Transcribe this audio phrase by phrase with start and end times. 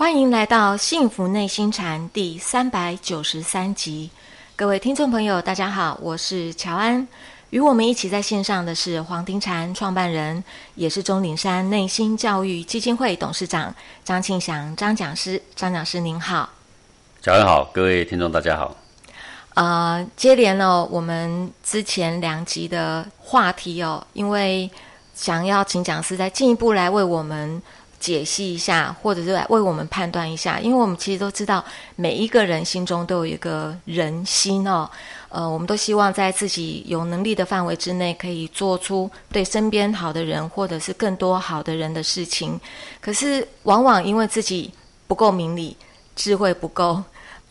[0.00, 4.10] 欢迎来到《幸福内心禅》第三百九十三集，
[4.56, 7.06] 各位听众朋友，大家好，我是乔安。
[7.50, 10.42] 与我们一起在线上的是黄庭禅创办人，
[10.74, 15.40] 也是钟岭山内心教育基金会董事长张庆祥张讲师。
[15.54, 16.48] 张讲师您好，
[17.20, 18.74] 乔安好，各位听众大家好。
[19.52, 24.70] 呃，接连了我们之前两集的话题哦，因为
[25.14, 27.60] 想要请讲师再进一步来为我们。
[28.00, 31.62] 解析一下，或者是来为我们判断一下，因为我们其实都知道，
[31.94, 34.90] 每一个人心中都有一个人心哦。
[35.28, 42.58] 呃，我们都希望在自己有能力的范围之内，可以做出对身边好的人，或者是更多好的人的事情。
[43.00, 44.72] 可是，往往因为自己
[45.06, 45.76] 不够明理，
[46.16, 47.00] 智慧不够，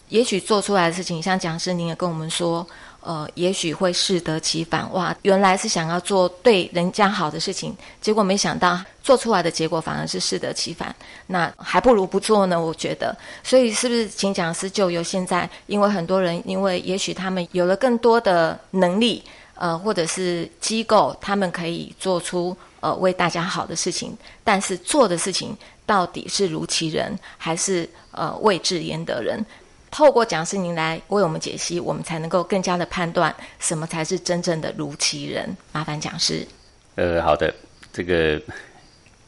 [0.09, 2.67] 也许做出来的事情，像讲师您也跟我们说。
[3.01, 4.91] 呃，也许会适得其反。
[4.91, 10.93] 哇，原来是想要做对人家好的事情，结果没想到做出来的结果反而是适得其反。
[11.27, 12.59] 那还不如不做呢？
[12.59, 13.15] 我觉得。
[13.43, 19.23] 所以，是不是请讲师就由现在，因为很多人，因为也许他们有了更多的能力，
[19.55, 29.43] 呃，或者是机构，他们可以做出呃为大家好的事情，但是做的事情到底是如其人，还是呃未至焉得人？
[29.91, 35.55] 透过讲师您来为我们解析，我们才能够更加的判断什么才是真正的如其人。
[35.71, 36.47] 麻烦讲师。
[36.95, 37.53] 呃，好的，
[37.91, 38.39] 这个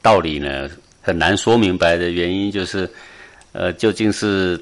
[0.02, 0.70] 道理呢
[1.02, 2.90] 很难说明白的原因就是，
[3.54, 4.62] 呃，究竟是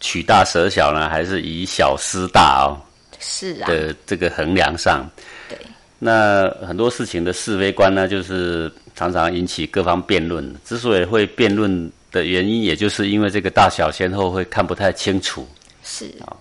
[0.00, 2.76] 取大舍小呢，还是以小失大哦？
[3.20, 3.66] 是啊。
[3.68, 5.08] 的这个衡量上，
[5.48, 5.56] 对。
[5.98, 10.54] 那很多事情的是非观呢，就是常常引起各方辩论。
[10.64, 11.90] 之所以会辩论。
[12.10, 15.46] 的原因，也就是因为这个大小先后会看不太清楚，
[15.82, 16.36] 是啊，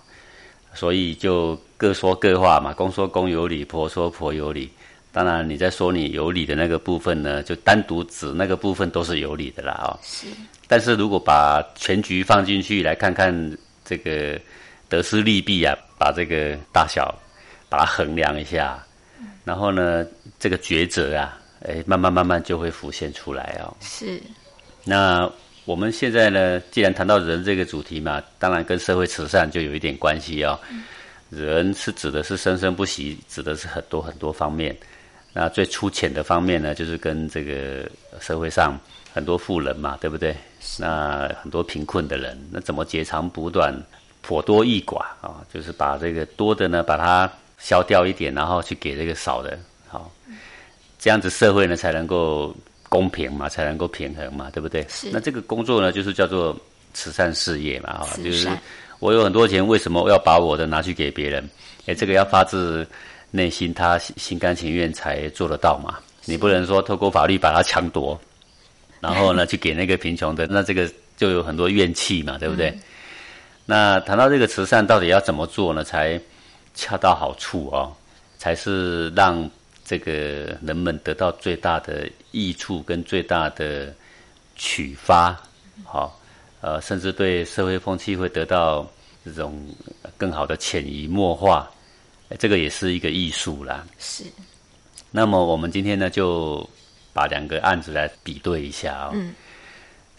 [0.73, 4.69] 所以就各说各话嘛，公说公有理，婆说婆有理。
[5.11, 9.97] 当然，你在说你有理的那个部分呢，就单独指那个部分都是有理的啦啊。
[10.03, 10.27] 是，
[10.67, 14.39] 但是如果把全局放进去来看看这个
[14.87, 17.13] 得失利弊啊，把这个大小
[17.67, 18.77] 把它衡量一下，
[19.43, 20.05] 然后呢，
[20.39, 23.75] 这个抉择啊，哎，慢慢慢慢就会浮现出来哦。
[23.81, 24.21] 是，
[24.83, 25.29] 那。
[25.67, 30.57] 我们现在呢，既然谈到人这个主题嘛，当然跟社会慈善就有一点关系哦。
[31.29, 34.73] 人是指的是生生不息，指的是很多很多方面。
[35.33, 37.83] 那最粗浅的方面呢，就是跟这个
[38.21, 38.79] 社会上
[39.13, 40.33] 很多富人嘛，对不对？
[40.79, 43.77] 那很多贫困的人，那怎么截长补短，
[44.21, 45.45] 颇多益寡啊？
[45.53, 50.09] 就是把这个多的呢，把它消掉一点，然后去给这个少的，好，
[50.97, 52.55] 这样子社会呢才能够。
[52.89, 54.85] 公平嘛，才能够平衡嘛，对不对？
[54.89, 55.09] 是。
[55.11, 56.55] 那这个工作呢，就是叫做
[56.93, 58.49] 慈善事业嘛，哈，就是
[58.99, 61.47] 我有很多钱，为什么要把我的拿去给别人？
[61.85, 62.87] 哎，这个要发自
[63.31, 65.99] 内心，他心甘情愿才做得到嘛。
[66.25, 68.19] 你不能说透过法律把它抢夺，
[68.99, 72.73] 然后呢去给那个贫穷的， 那这个就有很多怨气嘛，对不对？
[73.65, 75.83] 那谈到这个慈善，到底要怎么做呢？
[75.83, 76.19] 才
[76.73, 77.91] 恰到好处哦，
[78.37, 79.49] 才是让。
[79.89, 80.11] 这个
[80.61, 83.93] 人们得到最大的益处跟最大的
[84.55, 85.35] 启发，
[85.83, 86.19] 好，
[86.61, 88.87] 呃，甚至对社会风气会得到
[89.25, 89.67] 这种
[90.17, 91.67] 更好的潜移默化，
[92.37, 93.85] 这个也是一个艺术啦。
[93.97, 94.23] 是。
[95.09, 96.67] 那么我们今天呢，就
[97.11, 99.11] 把两个案子来比对一下啊。
[99.13, 99.33] 嗯。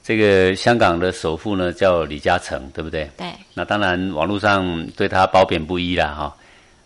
[0.03, 3.09] 这个香港的首富呢叫李嘉诚，对不对？
[3.17, 3.31] 对。
[3.55, 6.37] 那当然，网络上对他褒贬不一啦，哈。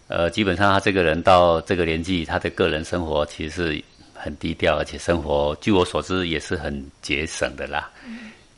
[0.09, 3.85] 呃，基本上他这个人到这个年纪，他的个人生活其实是
[4.23, 6.73] 很低调，而且生活据我所知也是很
[7.03, 7.91] 节省的啦。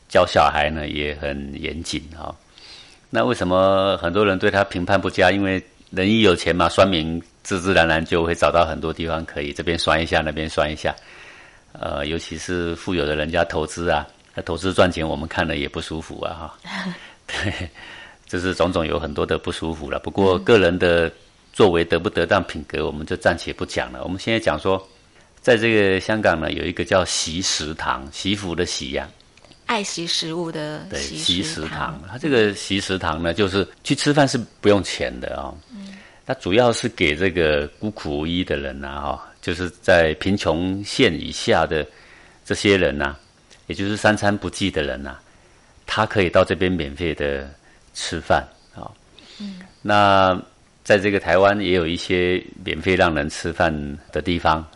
[0.07, 2.33] 教小孩呢也很严谨啊。
[3.09, 5.31] 那为什么很多人对他评判不佳？
[5.31, 10.95] 因为人一有钱嘛，酸民自自然然就会找到很多地方可以这边酸一下，那边酸一下。
[11.73, 16.93] 呃，尤其是富有的人家投资啊，那投资赚钱，我们看了也不舒服啊哈。
[17.27, 17.69] 对，
[18.27, 19.97] 就是种种有很多的不舒服了。
[19.99, 21.11] 不过个人的。
[21.55, 24.03] 作为得不得当品格，我们就暂且不讲了。
[24.03, 24.75] 我们现在讲说，
[25.45, 29.07] 在这个香港呢，有一个叫习食堂，习福的习呀，
[29.67, 32.01] 爱惜食物的对习食堂。
[32.09, 35.53] 它这个习食堂呢，就是去吃饭是不用钱的啊。
[35.71, 35.93] 嗯，
[36.25, 41.85] 它主要是给这个孤苦无依的人呐，哈，就是在贫穷线以下的
[42.43, 43.15] 这些人呐，
[43.67, 45.15] 也就是三餐不济的人呐，
[45.85, 47.47] 他可以到这边免费的
[47.93, 48.43] 吃饭
[48.73, 48.89] 啊。
[49.39, 50.41] 嗯，那。
[50.83, 53.73] 在这个台湾也有一些免费让人吃饭
[54.11, 54.74] 的地方啊，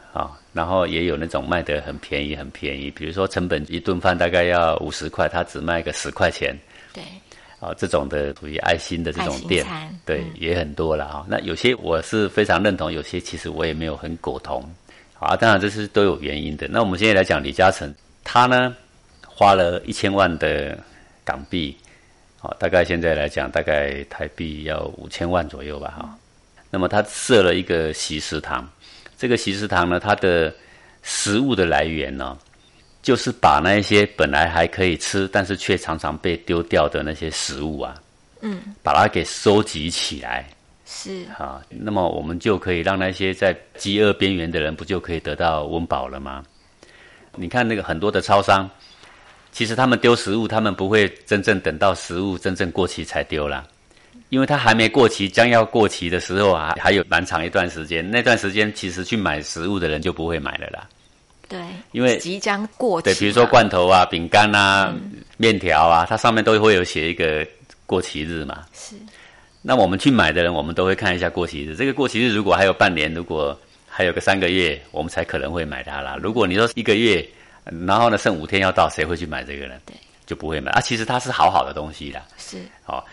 [0.53, 6.57] 然后也有那种卖得很便宜很便宜，比如说成本一顿饭大概要五十块，他只卖个十块钱。
[6.91, 7.03] 对，
[7.59, 9.65] 啊，这种的属于爱心的这种店，
[10.05, 11.25] 对，也很多了啊。
[11.27, 14.63] 那有些我是非常认同，有些其实我也没有很苟同。
[15.19, 16.65] 啊，当然这是都有原因的。
[16.69, 17.93] 那我们现在来讲李嘉诚，
[18.23, 18.73] 他呢
[19.27, 20.77] 花了一千万的
[21.25, 21.75] 港币，
[22.41, 26.17] 哦，大概现在来讲，大概台币要五千万左右吧，哈。
[26.71, 28.65] 那么他设了一个习食堂，
[29.19, 30.51] 这个习食堂呢，它的
[31.03, 32.37] 食物的来源呢，
[33.01, 38.01] 就是把那些本来还可以吃，但是却常常被丢掉的那些食物啊，
[38.39, 40.47] 嗯，把它给收集起来，
[40.85, 46.41] 是啊，那么我们就可以让那些在饥饿边缘的人，不就可以得到温饱了吗？
[47.35, 48.69] 你看那个很多的超商，
[49.51, 53.67] 其实他们丢食物，他们不会真正等到食物真正过期才丢啦。
[54.29, 58.07] 因为它还没过期，将要过期的时候啊，还有蛮长一段时间。
[58.09, 60.87] 那段时间其实去买食物的人就不会买了啦。
[61.47, 61.59] 对，
[61.93, 63.05] 因为即将过期。
[63.05, 64.93] 对，比如说罐头啊、饼干啊、
[65.37, 67.45] 面条啊，它上面都会有写一个
[67.87, 68.63] 过期日嘛。
[68.71, 68.95] 是。
[69.63, 71.75] 那我们去买的人，我们都会看一下过期日。
[71.75, 76.15] 这个过期日如果还有半年，如果还有个三个月，我们才可能会买它啦。
[76.21, 77.27] 如果你说一个月，
[77.87, 79.73] 然后呢剩五天要到，谁会去买这个呢？
[79.87, 79.95] 对，
[80.27, 80.79] 就不会买啊。
[80.79, 82.21] 其实它是好好的东西啦。
[82.37, 82.59] 是。
[82.83, 83.03] 好。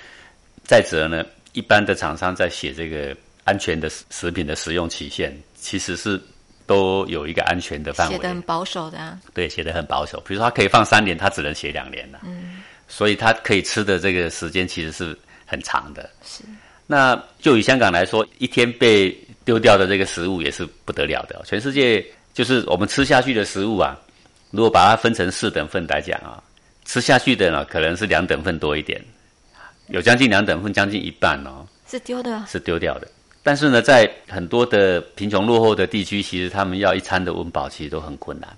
[0.66, 6.20] 再者呢，一般的厂商在写这个安全的食品的使用期限，其实是
[6.66, 9.16] 都有一个安全的范围，写的很保守的啊。
[9.32, 10.20] 对，写的很保守。
[10.26, 12.18] 比如说，它可以放三年，它只能写两年了。
[12.24, 15.16] 嗯，所以它可以吃的这个时间其实是
[15.46, 16.10] 很长的。
[16.24, 16.42] 是。
[16.88, 21.40] 那就以香港来说，一天被丢掉的这个食物也是不得了的。
[21.44, 22.04] 全世界
[22.34, 23.96] 就是我们吃下去的食物啊，
[24.50, 26.42] 如果把它分成四等份来讲啊，
[26.84, 29.00] 吃下去的呢可能是两等份多一点。
[29.88, 33.08] 有将近两等份，将近一半哦，是丢的，是丢掉的。
[33.42, 38.48] 但是呢，在很多的贫穷落后的地区，其实他们要一餐的温饱，其实都很困难。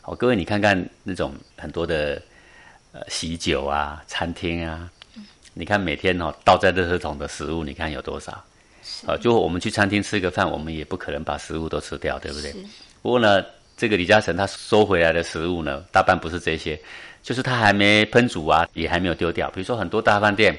[0.00, 2.20] 好，各位你看看那种很多的
[2.92, 4.90] 呃喜酒啊、餐厅啊，
[5.52, 8.32] 你看每天哦倒在垃圾桶的食物，你看有多少？
[9.06, 12.52] 啊，就我们去餐厅吃个饭，我们也不可能把食物都吃掉，对不对？
[13.02, 13.44] 不过呢，
[13.76, 16.80] 这个李嘉诚他收回来的食物呢，大半不是这些。
[17.24, 19.50] 就是它还没烹煮啊，也还没有丢掉。
[19.50, 20.54] 比如说很多大饭店，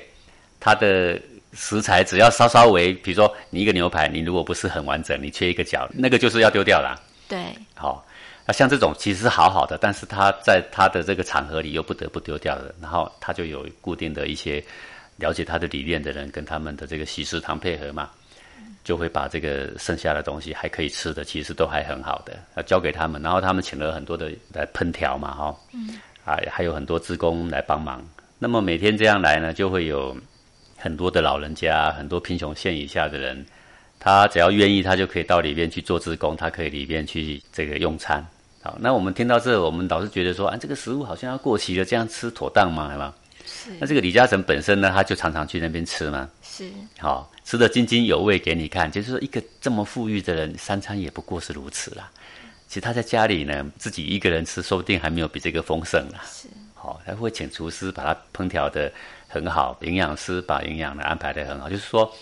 [0.60, 1.22] 它的
[1.54, 7.00] 食材只要稍稍微，比如说你一个牛排，你如果不是很完整，你缺一个角，那个就是要丢掉啦。
[7.30, 7.38] 对，
[7.76, 8.04] 好，
[8.48, 14.62] 那像这种其实是好好的，但是它在它的这个场合里又不得不丢掉的，然后它就有固定的一些
[15.18, 18.10] 了解它的理念的人跟他们的这个洗食堂配合嘛，
[18.84, 25.56] 就会把这个剩下的东西还可以吃的，其实都还很好的，要交给他们，然后他们请了很多的来烹调嘛，哈。
[25.72, 26.02] 嗯。
[26.26, 28.04] 啊，还有很多职工来帮忙。
[28.38, 30.16] 那么每天这样来呢，就会有
[30.76, 33.46] 很多的老人家，很多贫穷线以下的人，
[34.00, 38.26] 他只要愿意，他就可以到里边去做职工，他可以里边去这个用餐。
[38.62, 42.92] 好，那我们听到这，我们老是觉得说，啊，这个食物好像要过期了，这样吃妥当吗？
[42.92, 43.14] 是吧？
[43.46, 43.70] 是。
[43.80, 46.28] 那这个李嘉诚本身呢，他就常常去那边吃嘛。
[46.42, 46.70] 是。
[47.00, 52.10] 好，吃的津津有味给你看，就是说一个这么富裕的人，三餐也不过是如此啦。
[52.76, 56.20] 其实他在家里呢，自己一个人吃，说不定还没有比这个丰盛呢。
[56.30, 58.92] 是，好，他会请厨师把它烹调的
[59.30, 61.70] 很好，营养师把营养呢安排的很好。
[61.70, 62.14] 就是说，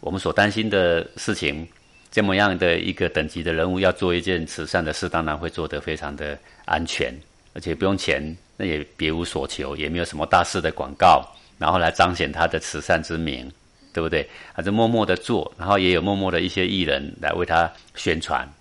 [0.00, 1.64] 我们所担心的事情，
[2.10, 7.16] 这么样的一个等级的人物要做一件慈善的事，当然会做得非常的安全，
[7.54, 11.24] 而且不用钱，那也别无所求，也没有什么大事的广告，
[11.58, 13.48] 然后来彰显他的慈善之名，
[13.92, 14.28] 对不对？
[14.52, 18.52] 他就默默的做，然后也有默默的一些艺人来为他宣传。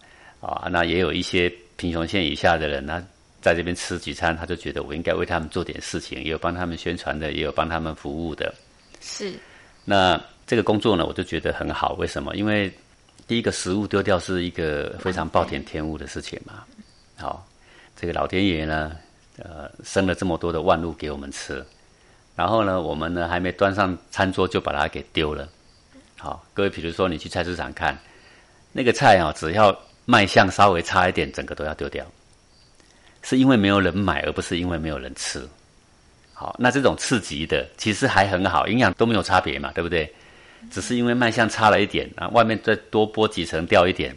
[0.41, 3.01] 啊，那也有一些贫穷线以下的人，那
[3.41, 8.53] 在这边吃几餐，他就觉得我应该为他们做点事情，也有帮他们宣传的，也有帮他们服务的。
[8.99, 9.33] 是。
[9.85, 11.93] 那这个工作呢，我就觉得很好。
[11.93, 12.35] 为什么？
[12.35, 12.71] 因为
[13.27, 16.63] 第一个食物丢掉是一个非常暴殄天物的事情嘛。
[17.17, 17.47] 好，
[17.95, 18.97] 这个老天爷呢，
[19.37, 21.63] 呃，生了这么多的万物给我们吃，
[22.35, 25.47] 然后呢，我们呢还没端上餐桌就把它给丢了。
[26.17, 27.97] 好，各位，比如说你去菜市场看
[28.71, 29.75] 那个菜啊，只要
[30.11, 32.05] 卖相稍微差一点，整个都要丢掉，
[33.21, 35.47] 是因为没有人买，而不是因为没有人吃。
[36.33, 40.13] 好，那这种刺激的其实还很好，营养都没有差别嘛，对不对？
[40.69, 44.13] 只是因为卖相差了一点啊，外面再多剥几层掉一点，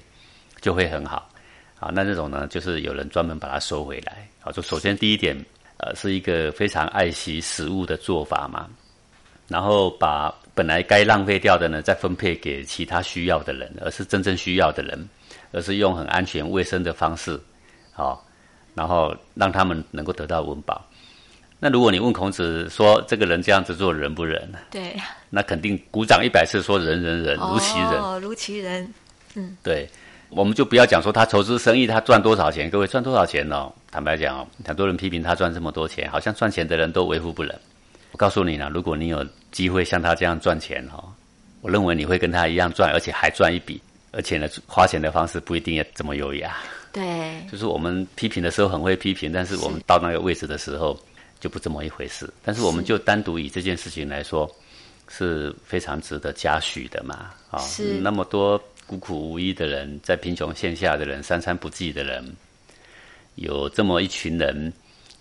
[0.60, 1.30] 就会很好。
[1.76, 4.28] 好，那这种呢，就是有人专门把它收回来。
[4.40, 5.36] 好，就首先第一点，
[5.76, 8.68] 呃，是一个非常爱惜食物的做法嘛。
[9.46, 15.08] 然后把本来该浪费掉的呢，再分配给其他需要的人，而是真正需要的人，
[15.54, 17.40] 而是用很安全、卫生的方式，
[17.92, 18.26] 好，
[18.74, 20.84] 然后让他们能够得到温饱。
[21.60, 24.52] 那如果你问孔子说这个人这样子做仁不仁？
[24.70, 24.94] 对，
[25.30, 28.94] 那肯定鼓掌一百次说仁仁仁，如其仁，如其人。
[29.36, 29.88] 嗯，对，
[30.28, 33.72] 我们就不要讲说他投资生意他赚多少钱，各位赚多少钱呢？
[33.90, 37.58] 坦白讲哦，很多人批评他赚这么多钱，好像赚钱的人都为富不仁。
[38.12, 41.02] 我告诉你呢，如果你有机会像他这样赚钱哈，
[41.62, 43.80] 我认为你会跟他一样赚，而且还赚一笔，
[44.14, 46.56] 而且呢，花钱的方式不一定要这么优雅。
[46.92, 50.96] 对，就是我们批评的时候很会批评，但是我们到那个位置的时候，
[51.40, 52.32] 就不这么一回事。
[52.44, 54.48] 但是我们就单独以这件事情来说，
[55.08, 57.32] 是非常值得嘉许的嘛。
[57.50, 62.24] 啊，是那么多孤苦无依的人，在贫穷线下的人，三餐不济的人，
[63.34, 64.72] 有这么一群人，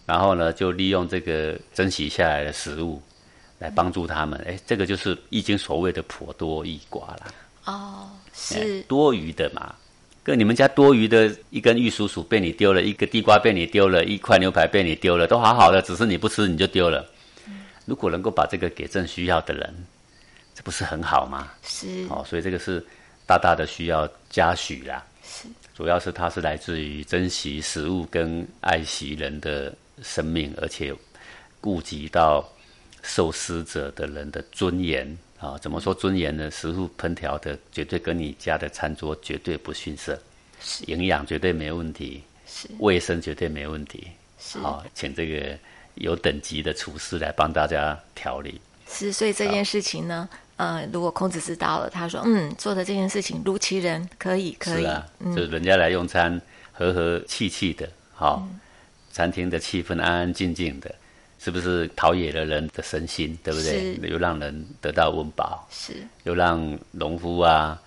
[0.06, 3.02] 然后呢，就利用这个珍惜下来的食物
[3.58, 4.40] 来帮助他们。
[4.48, 7.34] 哎，这个就是《易经》所谓的“颇多益寡”啦。
[7.66, 9.76] 哦，哎是多余的嘛。
[10.24, 17.06] 跟你们家多余的一根玉蜀黍被你丢了，一个地瓜被你丢了，一块牛排被你丢了，都好好的，只是你不吃你就丢了。
[17.86, 19.86] 如果能够把这个给正需要的人，
[20.56, 21.52] 这不是很好吗？
[21.62, 22.82] 是哦，所以这个是
[23.28, 25.06] 大大的需要嘉许啦。
[25.26, 30.96] 是主要是它是来自于珍惜食物跟爱惜人的生命，而且
[31.60, 32.48] 顾及到
[33.02, 35.58] 受施者的人的尊严啊。
[35.62, 36.50] 怎么说尊严呢？
[36.50, 40.18] 食物烹调的绝对跟你家的餐桌绝对不逊色，
[40.62, 44.08] 是营养绝对没问题，是卫生绝对没问题。
[44.40, 45.58] 是好，请这个
[45.96, 48.60] 有等级的厨师来帮大家调理。
[48.88, 56.40] 是，所以这件事情呢，呃，如果孔子知道了，他说，嗯，做的这件事情如其人，可以，可以，是啊，嗯就是人家来用餐，
[56.74, 58.46] 和和气气的，好、
[59.12, 60.94] 餐厅的气氛安安静静的，
[61.44, 63.98] 是不是陶冶了人的身心，对不对？
[64.10, 67.78] 又让人得到温饱，是又让农夫啊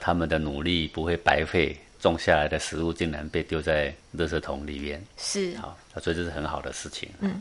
[0.00, 7.08] 他们的努力不会白费，种下来的食物竟然被丢在垃圾桶里面，是好，所以这是很好的事情。
[7.20, 7.40] 嗯，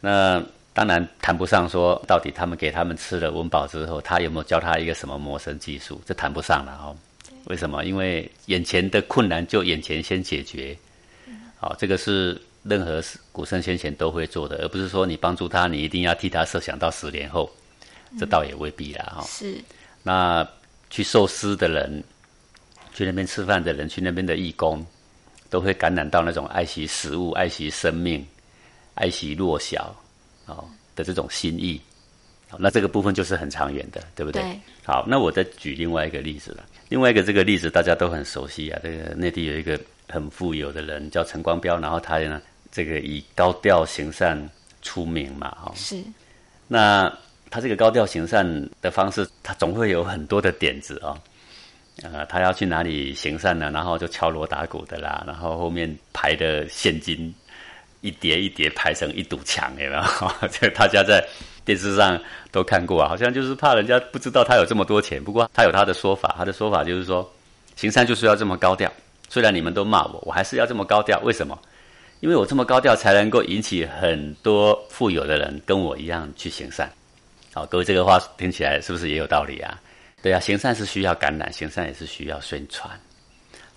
[0.00, 6.94] 那当然谈不上说到底他们给他们吃了温饱之后，他有没有教他一个什么谋生技术，这谈不上了哦。
[7.46, 7.86] 为什么？
[7.86, 10.76] 因为眼前的困难就眼前先解决。
[11.58, 13.02] 好，这个是任何
[13.32, 17.50] 古圣先贤都会做的，而不是说你帮助他，你一定要替他设想到十年后，
[18.18, 19.04] 这倒也未必啦。
[19.16, 19.56] 哈、是
[20.02, 20.46] 那
[20.90, 22.02] 去受施的人，
[22.92, 24.84] 去那边吃饭的人，去那边的义工，
[25.48, 28.26] 都会感染到那种爱惜食物、爱惜生命、
[28.94, 29.94] 爱惜弱小
[30.46, 31.80] 哦的这种心意。
[32.48, 34.42] 好那这个部分就是很长远的，对不对？
[34.42, 36.66] 对好，那我再举另外一个例子了。
[36.88, 44.48] 另外一个这个例子大家都很熟悉啊，这个内地有一个很富有的人叫陈光标，然后他呢，这个以高调行善
[44.82, 46.02] 出名嘛，哈、是
[46.68, 47.12] 那
[47.50, 51.18] 他这个高调行善的方式，他总会有很多的点子哦。
[52.02, 53.70] 呃，他要去哪里行善呢？
[53.72, 57.34] 然后就敲锣打鼓的啦，然后后面排的现金
[58.00, 60.02] 一叠一叠排成一堵墙，有没有？
[60.48, 61.22] 这大家在
[61.64, 62.18] 电视上
[62.50, 65.22] 都看过啊，好像就是怕人家不知道他有这么多钱。
[65.22, 67.30] 不过他有他的说法，他的说法就是说，
[67.76, 68.90] 行善就是要这么高调。
[69.28, 71.20] 虽然你们都骂我，我还是要这么高调。
[71.20, 71.58] 为什么？
[72.20, 76.90] 因为我这么高调，才能够引起很多富有的人跟我一样去行善。
[77.52, 79.80] 好，各位这个话听起来是不是也有道理啊？
[80.22, 82.90] 对啊，行善是需要感染，行善也是需要宣传，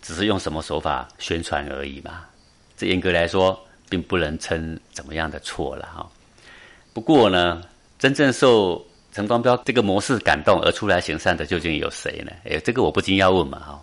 [0.02, 2.26] 只是用什么手法宣传而已嘛。
[2.76, 3.58] 这严格来说，
[3.90, 6.06] 并不能称怎么样的错了哈。
[6.92, 7.64] 不过呢，
[7.98, 12.34] 真正受陈光标这个模式感动而出来行善的，究竟有谁呢？
[12.44, 13.82] 哎，这个我不禁要问嘛哈。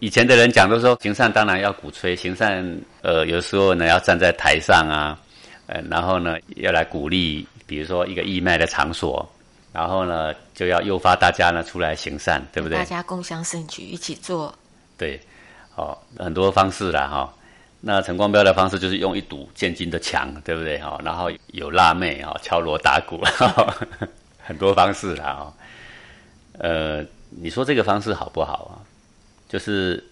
[0.00, 2.64] 以前的人讲都说行善当然要鼓吹，行善
[3.02, 5.18] 呃有时候呢要站在台上啊，
[5.66, 9.28] 呃然后呢要来鼓励，比如说一个义卖的场所，
[9.72, 12.84] 然后呢就要诱发大家呢出来行善，对不对大？
[12.84, 14.54] 家共襄盛举，一起做，
[14.96, 15.20] 对，
[15.74, 17.34] 哦，很多方式啦哈、
[17.80, 23.20] 那陈光标的方式就是用一堵建金的墙，对不对哈、然后有辣妹哈、敲锣打鼓，
[24.38, 25.54] 很多方式啦哈、
[26.58, 28.78] 呃，你说这个方式好不好啊？
[29.48, 30.02] 就是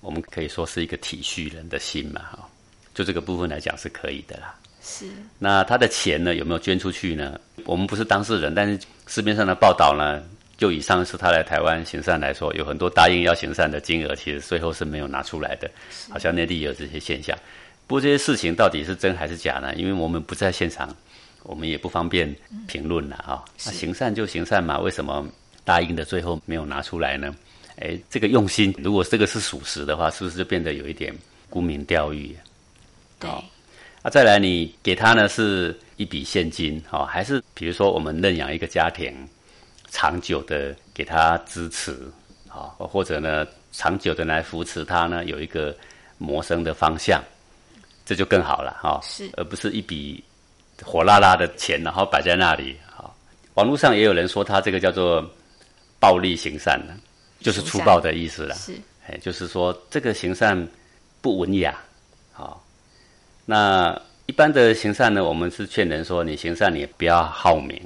[0.00, 2.48] 我们可以说是一个体恤人的心嘛哈、
[2.94, 4.54] 就这个部分来讲是可以的啦。
[4.82, 5.06] 是
[5.38, 7.40] 那他的钱呢有没有捐出去呢？
[7.64, 10.20] 我们不是当事人，但是市面上的报道呢，
[10.56, 15.70] 就以上次他来台湾行善来说，有很多答应要行善的金额，其实最后是没有拿出来的，
[16.10, 17.38] 好像内地有这些现象。
[17.86, 19.72] 不过这些事情到底是真还是假呢？
[19.76, 20.92] 因为我们不在现场，
[21.44, 22.34] 我们也不方便
[22.66, 23.44] 评论了啊。
[23.64, 25.24] 那行善就行善嘛，为什么
[25.64, 27.32] 答应的最后没有拿出来呢？
[27.80, 31.14] 哎，这个用心，如果这个是属实的话，是不是就变得有一点
[31.48, 32.36] 沽名钓誉？
[33.18, 33.44] 对好
[34.02, 39.14] 啊，再来你给他呢是一笔现金，哦，还是比如说我们认养一个家庭，
[39.90, 41.92] 长久的给他支持，
[42.48, 45.74] 啊、或者呢长久的来扶持他呢有一个
[46.18, 47.22] 谋生的方向，
[48.04, 50.22] 这就更好了哈、是而不是一笔
[50.82, 52.76] 火辣辣的钱，然后摆在那里。
[52.90, 53.16] 好，
[53.54, 55.24] 网络上也有人说他这个叫做
[56.00, 56.94] 暴力行善呢，
[57.42, 58.54] 就是粗暴的意思了。
[58.54, 58.74] 是
[59.06, 60.68] 哎，就是说这个行善
[61.20, 61.76] 不文雅，
[62.32, 62.64] 好、
[63.46, 67.80] 那一般的行善呢，我们是劝人说，你行善你不要好名。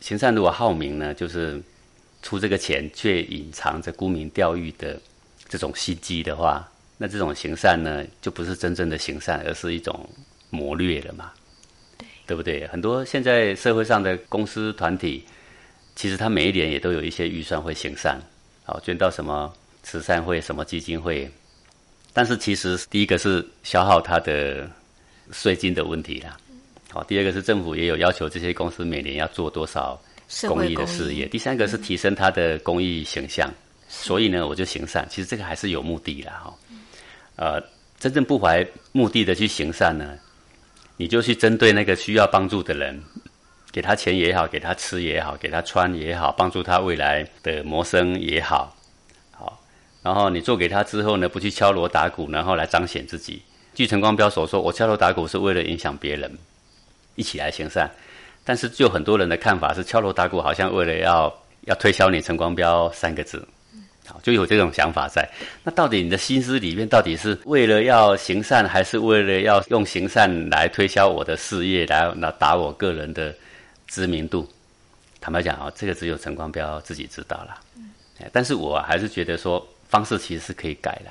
[0.00, 1.60] 行善如果好名呢，就是
[2.22, 4.98] 出这个钱却隐藏着沽名钓誉的
[5.48, 10.08] 这种心机的话，那这种行善呢，就不是真正的行善，而是一种
[10.48, 11.32] 谋略了嘛，
[12.26, 12.66] 对对不对？
[12.66, 15.24] 很多现在社会上的公司团体，
[15.94, 18.20] 其实他每一年也都有一些预算会行善，
[18.66, 19.50] 好捐到什么
[19.82, 21.30] 慈善会、什么基金会，
[22.12, 24.68] 但是其实第一个是消耗他的
[25.32, 26.36] 税金的问题啦，
[26.90, 29.98] 好，第二个是政府也有要求这些公司每年要做多少
[30.46, 33.50] 公益的事业，第三个是提升他的公益形象，
[33.88, 36.54] 所以呢，我就行善，其实这个还是有目的的哈，
[37.36, 37.62] 呃。
[37.98, 40.18] 真正不怀目的的去行善呢，
[40.98, 43.02] 你就去针对那个需要帮助的人，
[43.72, 48.74] 给他钱也好，给他吃也好，给他穿也好，帮助他未来的谋生也好，
[49.30, 49.60] 好。
[50.02, 53.42] 然后你做给他之后呢，不去敲锣打鼓，然后来彰显自己。
[53.74, 56.30] 据陈光标所说，我敲锣打鼓是为了影响别人，
[57.14, 57.90] 一起来行善。
[58.42, 63.46] 但是就很多人的看法是，敲锣打鼓好像为了要要推销你陈光标三个字。
[64.06, 65.28] 好，就有这种想法在。
[65.64, 73.34] 那到底你的心思里面，到底是为了要行善，还是为了要用行善来推销我的事业，来来打我个人的
[73.86, 74.48] 知名度？
[75.20, 77.60] 坦白讲啊，这个只有陈光标自己知道了。
[77.76, 77.90] 嗯，
[78.32, 81.10] 但是我还是觉得说，方式其实是可以改的。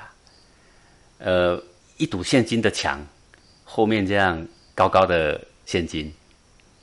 [1.18, 1.62] 呃，
[1.96, 3.04] 一堵现金的墙，
[3.64, 6.12] 后面这样高高的现金，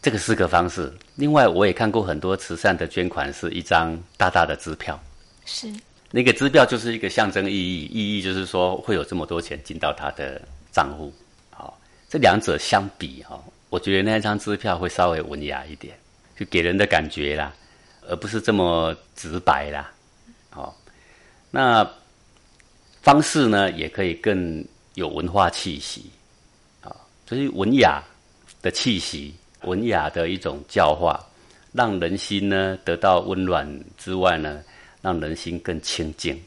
[0.01, 0.91] 这个是个方式。
[1.15, 4.99] 另外，我也看过很多慈善的捐款，是一张大大的支票。
[5.45, 5.73] 是。
[6.11, 10.39] 那个支票就是一个象征意义，意义就是说会有这么多钱进到他的
[10.71, 11.11] 账户。
[11.49, 13.43] 好，这两者相比哈，
[13.73, 15.97] 我觉得那张支票会稍微文雅一点，
[16.37, 17.51] 就给人的感觉啦，
[18.07, 19.91] 而不是这么直白啦。
[20.51, 20.77] 好，
[21.49, 21.83] 那
[23.01, 24.63] 方式呢也可以更
[24.93, 26.11] 有文化气息。
[26.81, 27.99] 啊，所以文雅
[28.61, 31.19] 的气息，文雅的一种教化，
[31.71, 34.63] 让人心呢得到温暖之外呢。
[35.01, 36.41] 让人心更清净，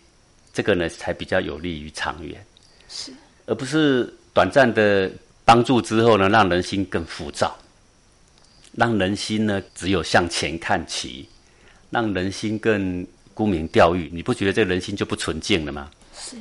[0.51, 2.43] 这个呢才比较有利于长远，
[2.89, 3.13] 是，
[3.45, 5.11] 而不是短暂的
[5.47, 7.57] 帮助之后呢，让人心更浮躁，
[8.73, 11.27] 让人心呢只有向前看齐，
[11.89, 14.11] 让人心更沽名钓誉。
[14.13, 15.89] 你不觉得这个人心就不纯净了吗？
[16.15, 16.37] 是，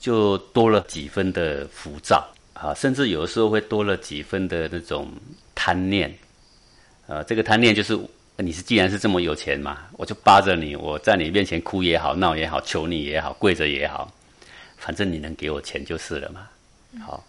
[0.00, 5.08] 就多了几分的浮躁啊，甚至有的时候会多了几分的那种
[5.54, 6.12] 贪念，
[7.06, 7.96] 呃，这个贪念就是。
[8.38, 14.12] 你是既然是这么有钱嘛，我就扒着你，我在你面前哭也好，闹也好，求你也好，跪着也好，
[14.76, 16.46] 反正你能给我钱就是了嘛。
[17.00, 17.24] 好，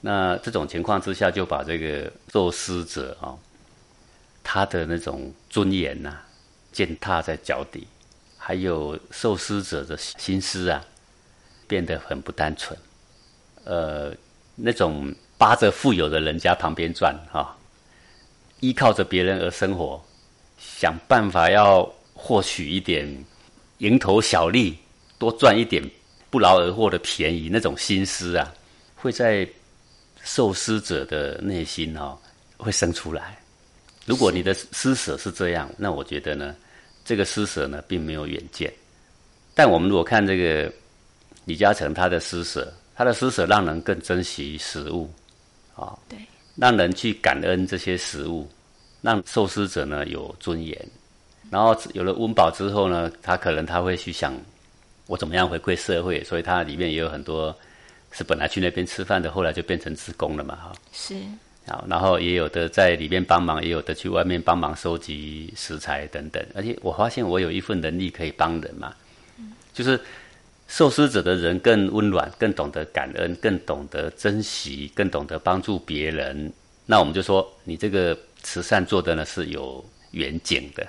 [0.00, 3.34] 那这种情况之下，就把这个受施者啊，
[4.44, 6.16] 他的那种尊严呐，
[6.70, 7.86] 践踏在脚底，
[8.36, 10.84] 还有受施者的心思啊，
[11.66, 12.78] 变得很不单纯。
[13.64, 14.12] 呃，
[14.54, 17.56] 那种扒着富有的人家旁边转哈，
[18.60, 20.02] 依靠着别人而生活。
[20.58, 23.06] 想办法要获取一点
[23.78, 24.76] 蝇头小利，
[25.18, 25.80] 多赚一点
[26.30, 28.52] 不劳而获的便宜，那种心思啊，
[28.96, 29.48] 会在
[30.22, 32.18] 受施者的内心哦，
[32.56, 33.38] 会生出来。
[34.06, 36.54] 如果你的施舍是这样，那我觉得呢，
[37.04, 38.72] 这个施舍呢，并没有远见。
[39.54, 40.72] 但我们如果看这个
[41.44, 45.10] 李嘉诚他的施舍，他的施舍让人更珍惜食物，
[45.74, 46.18] 啊，对，
[46.56, 48.48] 让人去感恩这些食物。
[49.00, 50.76] 让受施者呢有尊严，
[51.52, 54.34] 然后有了温饱之后呢，他可能他会去想，
[55.06, 57.56] 我怎么样回馈社会，所以他里面也有很多
[58.12, 60.72] 是本来去那边吃饭的，后来就变成职工了嘛，哈。
[60.92, 61.16] 是。
[61.66, 66.44] 好，然后也有的在里面帮忙，也有的去外面帮忙收集食材等等。
[66.54, 68.94] 而且我发现我有一份能力可以帮人嘛，
[69.72, 70.00] 就是
[70.66, 76.52] 受施者的人更温暖，更懂得感恩，更懂得珍惜，更懂得帮助别人。
[76.86, 78.18] 那我们就说你这个。
[78.40, 80.86] 慈善做的呢是有远景的，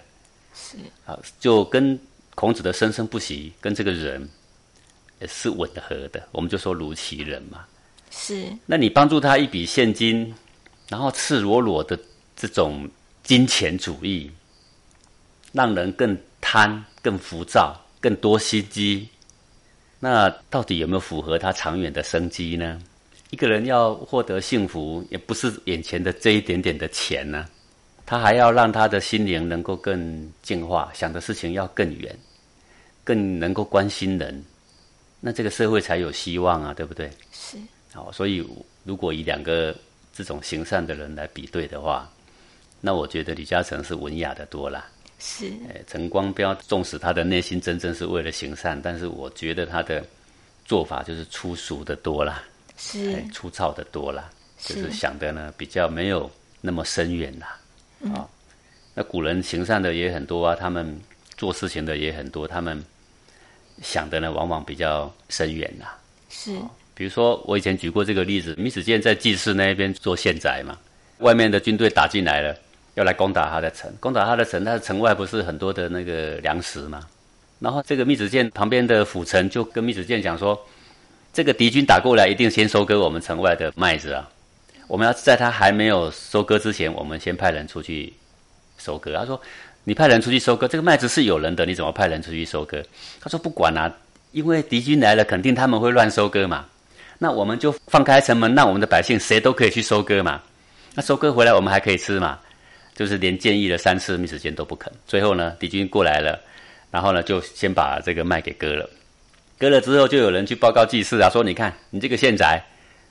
[0.54, 2.00] 是啊，就跟
[2.36, 4.30] 孔子的生生不息跟这个人
[5.28, 7.66] 是吻合的，我们就说如其人嘛。
[8.12, 10.34] 是，那你帮助他一笔现金，
[10.88, 12.00] 然后赤裸裸的
[12.36, 12.90] 这种
[13.24, 14.32] 金钱主义，
[15.52, 19.08] 让人更贪、更浮躁、更多心机，
[20.00, 22.82] 那到底有没有符合他长远的生机呢？
[23.30, 27.48] 一个人要获得幸福，也不是眼前的这一点点的钱呢，
[28.08, 32.18] 他还要让他的心灵能够更净化，想的事情要更远，
[33.04, 34.44] 更能够关心人，
[35.20, 37.10] 那这个社会才有希望啊，对不对？
[37.32, 37.58] 是。
[37.94, 38.48] 好，所以
[38.84, 39.76] 如果以两个
[40.14, 42.10] 这种行善的人来比对的话，
[42.82, 44.86] 那我觉得李嘉诚是文雅的多啦。
[45.20, 45.48] 是。
[45.70, 50.06] 哎，陈光标纵使他的内心真正是为了行善，但是我觉得他的
[50.66, 52.44] 做法就是粗俗的多啦。
[52.78, 57.60] 是粗糙的多啦，就是想的呢比较没有那么深远啦。
[58.14, 58.26] 啊，
[58.94, 60.98] 那古人行善的也很多啊，他们
[61.36, 62.82] 做事情的也很多，他们
[63.82, 65.98] 想的呢往往比较深远啦。
[66.30, 66.56] 是，
[66.94, 70.78] 比如说我以前举过这个例子，米子健在祭祀那边做县宅嘛，
[71.20, 72.56] 外面的军队打进来了，
[72.96, 77.02] 要来攻打他的城，攻打他的城，他的城外不是很多的那个粮食嘛？
[77.60, 80.60] 然后这个密子健旁边的府城就跟密子健讲说，
[81.34, 84.30] 这个敌军打过来，一定先收割我们城外的麦子啊！
[84.88, 88.12] 我们要在他还没有收割之前，我们先派人出去
[88.80, 89.16] 收割。
[89.16, 89.40] 他说
[89.90, 92.80] ：“你派人出去收割，这个麦子是有人的，你怎么派人出去收割？”
[93.20, 93.92] 他说：“不管啊，
[94.34, 96.64] 因为敌军来了，肯定他们会乱收割嘛。
[97.18, 100.40] 那我们就放开城门，让我们的百姓谁都可以去收割嘛。
[100.94, 102.38] 那收割回来，我们还可以吃嘛。
[102.96, 104.94] 就是连建议了三次，密子健都不肯。
[105.08, 106.40] 最后呢，敌军过来了。”
[106.92, 108.88] 然后呢，就先把这个麦给割了，
[109.58, 112.64] 割了之后，就有人去报告祭祀啊，说你看你这个县宅，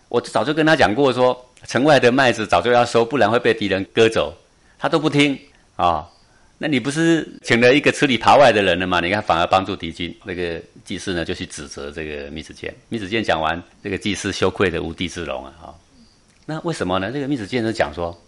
[0.08, 4.32] 我早就跟他讲过，说城外的麦子早就要收，不然会被敌人割走，
[4.78, 5.36] 他都不听
[5.74, 6.06] 啊。
[6.60, 9.00] 那你不是请了一个吃里扒外的人了吗？
[9.00, 10.12] 你看反而帮助敌军。
[10.24, 12.74] 那个祭司呢，就去指责这个密子健。
[12.88, 15.52] 密子健讲完，这个祭司羞愧的无地自容啊。
[15.60, 15.74] 哈，
[16.44, 17.12] 那为什么呢？
[17.12, 18.20] 这个密子健就讲说，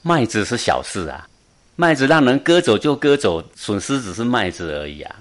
[0.00, 1.28] 麦子是小事啊。
[1.76, 5.16] 麦子让人割走就割走，损失只是麦子而已啊！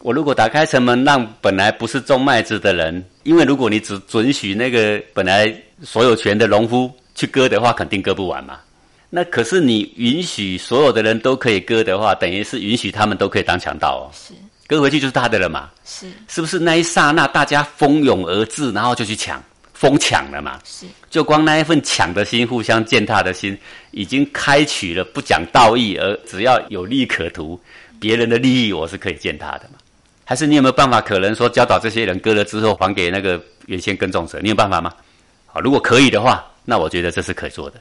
[0.00, 8.60] 我如果打开城门，让本来不是种麦子的人，因为如果你只准许那个本来所有权的农夫去割的话，肯定割不完嘛。
[9.08, 14.04] 那可是你允许所有的人都可以割的话，等于是允许他们都可以当强盗哦。
[14.12, 14.34] 是
[14.66, 15.70] 割回去就是他的了嘛？
[15.84, 19.42] 是是不是那一刹那大家蜂拥而至，然后就去抢？
[19.72, 20.58] 疯抢了嘛？
[20.64, 23.56] 是，就光那一份抢的心，互相践踏的心，
[23.90, 27.60] 已经开启了不讲道义，而只要有利可图，
[28.00, 29.78] 别人的利益我是可以践踏的嘛？
[30.24, 31.00] 还是你有没有办法？
[31.00, 34.92] 可能说教导这些人割了之后还给那个原先耕种者，你有办法吗？
[35.44, 37.78] 好，如果可以的话，那我觉得这是可以做的。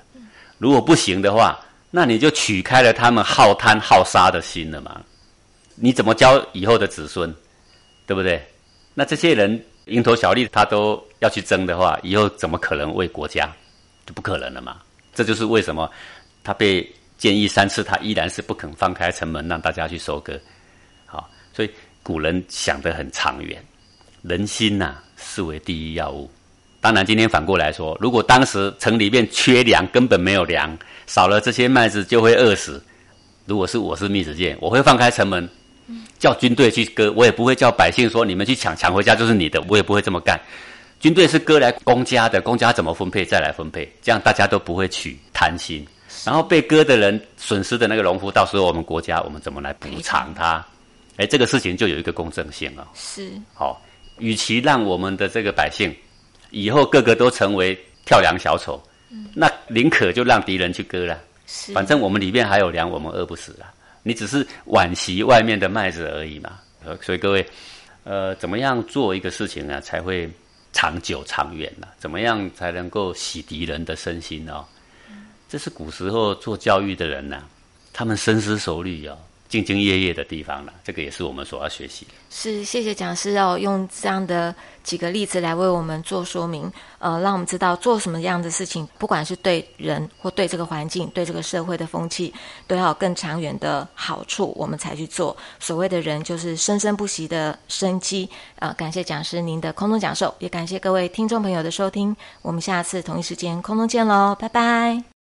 [0.58, 1.60] 如果不行的话，
[1.92, 5.02] 那你就取开了他们好贪好杀的心了嘛？
[5.76, 7.34] 你怎么教以后的子孙？
[8.06, 8.46] 对不对？
[8.94, 9.64] 那这些人。
[9.86, 13.48] 蝇头小利，他都要去争的话，以后怎么可能为国家？
[14.04, 14.82] 就不可能了嘛。
[15.14, 15.88] 这就是为什么
[16.44, 20.34] 他被建议三次，他依然是不肯放开城门让大家去收割。
[21.06, 21.70] 好，所以
[22.02, 23.64] 古人想得很长远，
[24.24, 26.32] 人心呐视为第一要务。
[26.86, 32.80] 当然，今天反过来说，如果当时城里面缺粮，根本没有粮，少了这些麦子就会饿死。
[33.48, 35.50] 如果是我是密子健，我会放开城门。
[36.20, 40.40] 叫军队去割，我也不会叫百姓说你们去抢，抢回家就是你的，我也不会这么干。
[41.00, 45.84] 军队是割来公家的，公家怎么分配再来分配，这样大家都不会去贪心。
[46.24, 50.64] 然后被割的人损失的那个农夫，到时候我们国家我们怎么来补偿他？
[51.18, 52.88] 哎，这个事情就有一个公正性了。
[52.94, 53.82] 是好，
[54.20, 55.92] 与其让我们的这个百姓
[56.56, 58.82] 以后个个都成为跳梁小丑，
[59.34, 61.20] 那宁可就让敌人去割了。
[61.46, 63.74] 是，反正我们里面还有粮，我们饿不死了。
[64.04, 67.46] 你只是惋惜外面的麦子而已嘛，呃，所以各位，
[68.06, 70.30] 呃，怎么样做一个事情呢，才会
[70.72, 71.90] 长久长远呢？
[71.98, 74.64] 怎么样才能够洗涤人的身心呢？
[75.50, 77.44] 这是古时候做教育的人呢，
[77.92, 79.18] 他们深思熟虑哦。
[79.56, 82.12] 兢兢业业的地方了，这个也是我们所要学习的。
[82.30, 92.34] 是，谢谢讲师哦，用这样的几个例子来为我们做说明，呃，让我们知道做什么样的事情，不管是对人或对这个环境、对这个社会的风气，
[92.68, 95.36] 都要有更长远的好处，我们才去做。
[95.60, 98.30] 所谓的人，就是生生不息的生机。
[98.60, 102.16] 啊，感谢讲师您的空中讲授，也感谢各位听众朋友的收听。
[102.42, 105.15] 我们下次同一时间空中见喽，拜拜。